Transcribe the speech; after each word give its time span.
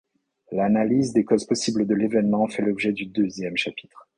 L’analyse 0.51 1.13
des 1.13 1.23
causes 1.23 1.45
possibles 1.45 1.85
de 1.85 1.93
l’événement 1.93 2.47
fait 2.47 2.63
l’objet 2.63 2.91
du 2.91 3.05
deuxième 3.05 3.55
chapitre. 3.55 4.07